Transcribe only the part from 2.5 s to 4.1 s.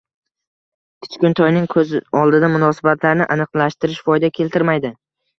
munosabatlarni aniqlashtirish